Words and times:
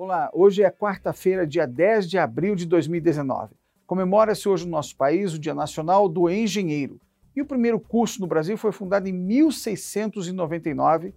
Olá, 0.00 0.30
hoje 0.32 0.62
é 0.62 0.70
quarta-feira, 0.70 1.44
dia 1.44 1.66
10 1.66 2.08
de 2.08 2.18
abril 2.18 2.54
de 2.54 2.64
2019. 2.66 3.56
Comemora-se 3.84 4.48
hoje 4.48 4.64
no 4.64 4.70
nosso 4.70 4.96
país 4.96 5.34
o 5.34 5.40
Dia 5.40 5.56
Nacional 5.56 6.08
do 6.08 6.30
Engenheiro. 6.30 7.00
E 7.34 7.42
o 7.42 7.44
primeiro 7.44 7.80
curso 7.80 8.20
no 8.20 8.28
Brasil 8.28 8.56
foi 8.56 8.70
fundado 8.70 9.08
em 9.08 9.12
1699 9.12 11.12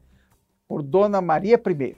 por 0.67 0.81
Dona 0.81 1.21
Maria 1.21 1.61
I. 1.63 1.95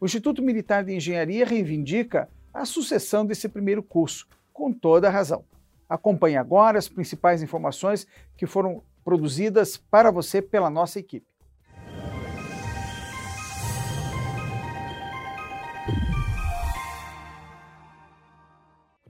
O 0.00 0.06
Instituto 0.06 0.40
Militar 0.40 0.84
de 0.84 0.94
Engenharia 0.94 1.44
reivindica 1.44 2.30
a 2.50 2.64
sucessão 2.64 3.26
desse 3.26 3.46
primeiro 3.46 3.82
curso, 3.82 4.26
com 4.54 4.72
toda 4.72 5.08
a 5.08 5.10
razão. 5.10 5.44
Acompanhe 5.86 6.38
agora 6.38 6.78
as 6.78 6.88
principais 6.88 7.42
informações 7.42 8.06
que 8.38 8.46
foram 8.46 8.82
produzidas 9.04 9.76
para 9.76 10.10
você 10.10 10.40
pela 10.40 10.70
nossa 10.70 10.98
equipe. 10.98 11.26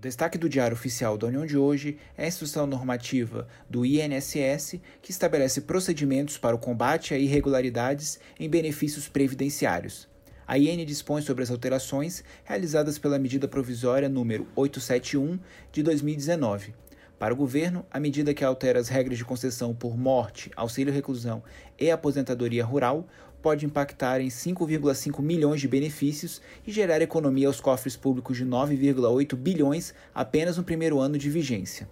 Destaque 0.02 0.36
do 0.36 0.48
Diário 0.48 0.76
Oficial 0.76 1.16
da 1.16 1.28
União 1.28 1.46
de 1.46 1.56
hoje 1.56 1.96
é 2.18 2.24
a 2.24 2.26
instrução 2.26 2.66
normativa 2.66 3.46
do 3.70 3.86
INSS, 3.86 4.80
que 5.00 5.12
estabelece 5.12 5.60
procedimentos 5.60 6.36
para 6.36 6.56
o 6.56 6.58
combate 6.58 7.14
a 7.14 7.18
irregularidades 7.18 8.18
em 8.38 8.50
benefícios 8.50 9.08
previdenciários. 9.08 10.08
A 10.44 10.58
IN 10.58 10.84
dispõe 10.84 11.22
sobre 11.22 11.44
as 11.44 11.52
alterações 11.52 12.24
realizadas 12.42 12.98
pela 12.98 13.16
medida 13.16 13.46
provisória 13.46 14.08
número 14.08 14.48
871 14.56 15.38
de 15.70 15.84
2019. 15.84 16.74
Para 17.18 17.32
o 17.32 17.36
governo, 17.36 17.86
a 17.90 18.00
medida 18.00 18.34
que 18.34 18.44
altera 18.44 18.80
as 18.80 18.88
regras 18.88 19.18
de 19.18 19.24
concessão 19.24 19.74
por 19.74 19.96
morte, 19.96 20.50
auxílio 20.56 20.92
reclusão 20.92 21.42
e 21.78 21.90
aposentadoria 21.90 22.64
rural 22.64 23.06
pode 23.42 23.66
impactar 23.66 24.20
em 24.20 24.28
5,5 24.28 25.20
milhões 25.20 25.60
de 25.60 25.68
benefícios 25.68 26.40
e 26.66 26.70
gerar 26.70 27.02
economia 27.02 27.48
aos 27.48 27.60
cofres 27.60 27.96
públicos 27.96 28.36
de 28.36 28.46
9,8 28.46 29.34
bilhões 29.34 29.92
apenas 30.14 30.56
no 30.56 30.64
primeiro 30.64 31.00
ano 31.00 31.18
de 31.18 31.28
vigência. 31.28 31.88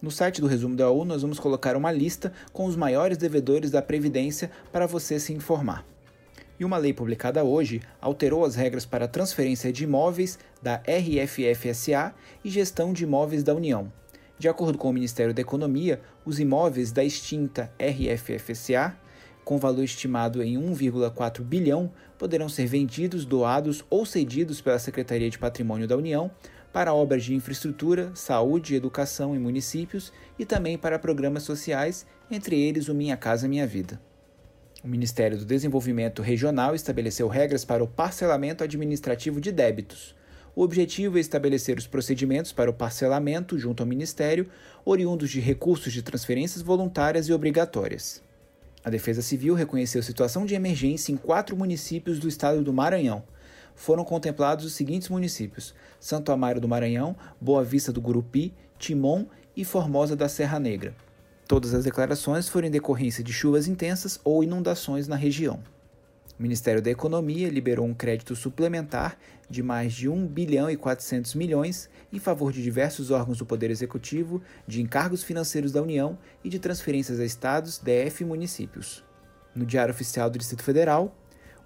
No 0.00 0.10
site 0.10 0.40
do 0.40 0.46
Resumo 0.46 0.76
da 0.76 0.90
ONU, 0.90 1.04
nós 1.04 1.22
vamos 1.22 1.38
colocar 1.38 1.76
uma 1.76 1.92
lista 1.92 2.32
com 2.52 2.64
os 2.64 2.76
maiores 2.76 3.18
devedores 3.18 3.70
da 3.70 3.82
Previdência 3.82 4.50
para 4.72 4.86
você 4.86 5.18
se 5.20 5.32
informar. 5.32 5.84
E 6.58 6.64
uma 6.64 6.76
lei 6.76 6.92
publicada 6.92 7.42
hoje 7.42 7.80
alterou 8.00 8.44
as 8.44 8.54
regras 8.54 8.84
para 8.84 9.08
transferência 9.08 9.72
de 9.72 9.84
imóveis 9.84 10.38
da 10.62 10.82
RFFSA 10.86 12.14
e 12.44 12.50
gestão 12.50 12.92
de 12.92 13.04
imóveis 13.04 13.42
da 13.42 13.54
União. 13.54 13.90
De 14.40 14.48
acordo 14.48 14.78
com 14.78 14.88
o 14.88 14.92
Ministério 14.92 15.34
da 15.34 15.42
Economia, 15.42 16.00
os 16.24 16.40
imóveis 16.40 16.90
da 16.90 17.04
extinta 17.04 17.70
RFFSA 17.78 18.96
com 19.44 19.58
valor 19.58 19.84
estimado 19.84 20.42
em 20.42 20.56
1,4 20.56 21.42
bilhão, 21.42 21.92
poderão 22.16 22.48
ser 22.48 22.64
vendidos, 22.64 23.26
doados 23.26 23.84
ou 23.90 24.06
cedidos 24.06 24.62
pela 24.62 24.78
Secretaria 24.78 25.28
de 25.28 25.38
Patrimônio 25.38 25.86
da 25.86 25.94
União 25.94 26.30
para 26.72 26.94
obras 26.94 27.22
de 27.22 27.34
infraestrutura, 27.34 28.12
saúde 28.14 28.74
educação 28.74 29.36
em 29.36 29.38
municípios 29.38 30.10
e 30.38 30.46
também 30.46 30.78
para 30.78 30.98
programas 30.98 31.42
sociais, 31.42 32.06
entre 32.30 32.58
eles 32.58 32.88
o 32.88 32.94
Minha 32.94 33.18
Casa 33.18 33.46
Minha 33.46 33.66
Vida. 33.66 34.00
O 34.82 34.88
Ministério 34.88 35.36
do 35.36 35.44
Desenvolvimento 35.44 36.22
Regional 36.22 36.74
estabeleceu 36.74 37.28
regras 37.28 37.62
para 37.62 37.84
o 37.84 37.88
parcelamento 37.88 38.64
administrativo 38.64 39.38
de 39.38 39.52
débitos. 39.52 40.18
O 40.54 40.62
objetivo 40.62 41.16
é 41.16 41.20
estabelecer 41.20 41.78
os 41.78 41.86
procedimentos 41.86 42.52
para 42.52 42.70
o 42.70 42.74
parcelamento 42.74 43.58
junto 43.58 43.82
ao 43.82 43.86
Ministério, 43.86 44.48
oriundos 44.84 45.30
de 45.30 45.38
recursos 45.38 45.92
de 45.92 46.02
transferências 46.02 46.60
voluntárias 46.60 47.28
e 47.28 47.32
obrigatórias. 47.32 48.22
A 48.82 48.90
Defesa 48.90 49.22
Civil 49.22 49.54
reconheceu 49.54 50.02
situação 50.02 50.44
de 50.44 50.54
emergência 50.54 51.12
em 51.12 51.16
quatro 51.16 51.56
municípios 51.56 52.18
do 52.18 52.26
estado 52.26 52.62
do 52.62 52.72
Maranhão. 52.72 53.22
Foram 53.74 54.04
contemplados 54.04 54.64
os 54.64 54.72
seguintes 54.72 55.08
municípios: 55.08 55.74
Santo 56.00 56.32
Amaro 56.32 56.60
do 56.60 56.68
Maranhão, 56.68 57.14
Boa 57.40 57.62
Vista 57.62 57.92
do 57.92 58.00
Gurupi, 58.00 58.52
Timon 58.78 59.26
e 59.56 59.64
Formosa 59.64 60.16
da 60.16 60.28
Serra 60.28 60.58
Negra. 60.58 60.94
Todas 61.46 61.74
as 61.74 61.84
declarações 61.84 62.48
foram 62.48 62.68
em 62.68 62.70
decorrência 62.70 63.22
de 63.22 63.32
chuvas 63.32 63.68
intensas 63.68 64.18
ou 64.24 64.42
inundações 64.42 65.06
na 65.06 65.16
região. 65.16 65.60
O 66.40 66.42
Ministério 66.42 66.80
da 66.80 66.90
Economia 66.90 67.50
liberou 67.50 67.84
um 67.84 67.92
crédito 67.92 68.34
suplementar 68.34 69.18
de 69.50 69.62
mais 69.62 69.92
de 69.92 70.08
1 70.08 70.26
bilhão 70.26 70.70
e 70.70 70.76
400 70.76 71.34
milhões 71.34 71.90
em 72.10 72.18
favor 72.18 72.50
de 72.50 72.62
diversos 72.62 73.10
órgãos 73.10 73.36
do 73.36 73.44
Poder 73.44 73.70
Executivo, 73.70 74.40
de 74.66 74.80
encargos 74.80 75.22
financeiros 75.22 75.70
da 75.70 75.82
União 75.82 76.16
e 76.42 76.48
de 76.48 76.58
transferências 76.58 77.20
a 77.20 77.26
estados, 77.26 77.76
DF 77.76 78.22
e 78.22 78.26
municípios. 78.26 79.04
No 79.54 79.66
Diário 79.66 79.92
Oficial 79.92 80.30
do 80.30 80.38
Distrito 80.38 80.62
Federal, 80.62 81.14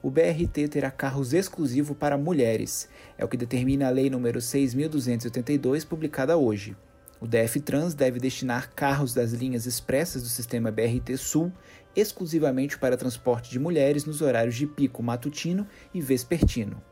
o 0.03 0.11
BRT 0.11 0.67
terá 0.69 0.91
carros 0.91 1.33
exclusivos 1.33 1.97
para 1.97 2.19
mulheres. 2.19 2.89
É 3.17 3.25
o 3.25 3.29
que 3.29 3.37
determina 3.37 3.87
a 3.87 3.91
Lei 3.91 4.11
nº 4.11 4.39
6.282, 4.39 5.87
publicada 5.87 6.37
hoje. 6.37 6.77
O 7.21 7.27
DF 7.27 7.61
Trans 7.61 7.95
deve 7.95 8.19
destinar 8.19 8.73
carros 8.75 9.15
das 9.15 9.33
linhas 9.33 9.67
expressas 9.67 10.23
do 10.23 10.29
sistema 10.29 10.71
BRT 10.71 11.17
Sul 11.17 11.53
exclusivamente 11.97 12.79
para 12.79 12.97
transporte 12.97 13.51
de 13.51 13.59
mulheres 13.59 14.05
nos 14.05 14.21
horários 14.21 14.57
de 14.57 14.67
pico 14.67 15.03
matutino 15.03 15.67
e 15.93 16.01
vespertino. 16.01 16.83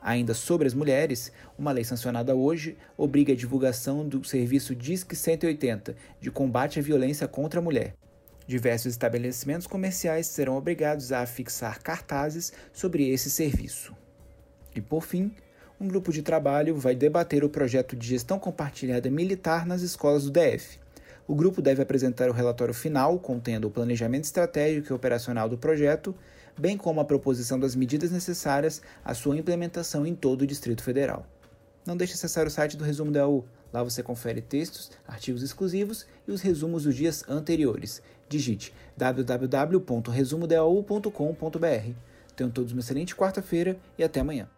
Ainda 0.00 0.34
sobre 0.34 0.66
as 0.66 0.74
mulheres, 0.74 1.32
uma 1.56 1.70
lei 1.70 1.84
sancionada 1.84 2.34
hoje 2.34 2.76
obriga 2.96 3.32
a 3.32 3.36
divulgação 3.36 4.06
do 4.06 4.22
serviço 4.24 4.74
Disque 4.74 5.14
180 5.14 5.94
de 6.20 6.30
combate 6.30 6.78
à 6.78 6.82
violência 6.82 7.28
contra 7.28 7.60
a 7.60 7.62
mulher. 7.62 7.94
Diversos 8.46 8.92
estabelecimentos 8.92 9.68
comerciais 9.68 10.26
serão 10.26 10.56
obrigados 10.56 11.12
a 11.12 11.20
afixar 11.20 11.80
cartazes 11.80 12.52
sobre 12.72 13.08
esse 13.08 13.30
serviço. 13.30 13.94
E 14.74 14.80
por 14.80 15.04
fim, 15.04 15.32
um 15.82 15.88
grupo 15.88 16.12
de 16.12 16.22
trabalho 16.22 16.76
vai 16.76 16.94
debater 16.94 17.42
o 17.42 17.48
projeto 17.48 17.96
de 17.96 18.06
gestão 18.06 18.38
compartilhada 18.38 19.10
militar 19.10 19.66
nas 19.66 19.82
escolas 19.82 20.22
do 20.22 20.30
DF. 20.30 20.78
O 21.26 21.34
grupo 21.34 21.60
deve 21.60 21.82
apresentar 21.82 22.30
o 22.30 22.32
relatório 22.32 22.72
final, 22.72 23.18
contendo 23.18 23.66
o 23.66 23.70
planejamento 23.70 24.22
estratégico 24.22 24.92
e 24.92 24.94
operacional 24.94 25.48
do 25.48 25.58
projeto, 25.58 26.14
bem 26.56 26.76
como 26.76 27.00
a 27.00 27.04
proposição 27.04 27.58
das 27.58 27.74
medidas 27.74 28.12
necessárias 28.12 28.80
à 29.04 29.12
sua 29.12 29.36
implementação 29.36 30.06
em 30.06 30.14
todo 30.14 30.42
o 30.42 30.46
Distrito 30.46 30.84
Federal. 30.84 31.26
Não 31.84 31.96
deixe 31.96 32.12
de 32.12 32.18
acessar 32.18 32.46
o 32.46 32.50
site 32.50 32.76
do 32.76 32.84
Resumo 32.84 33.10
da 33.10 33.26
U. 33.26 33.44
Lá 33.72 33.82
você 33.82 34.04
confere 34.04 34.40
textos, 34.40 34.92
artigos 35.04 35.42
exclusivos 35.42 36.06
e 36.28 36.30
os 36.30 36.40
resumos 36.40 36.84
dos 36.84 36.94
dias 36.94 37.24
anteriores. 37.28 38.00
Digite 38.28 38.72
www.resumodau.com.br. 38.96 41.90
Tenham 42.36 42.52
todos 42.52 42.70
uma 42.70 42.80
excelente 42.80 43.16
quarta-feira 43.16 43.76
e 43.98 44.04
até 44.04 44.20
amanhã. 44.20 44.48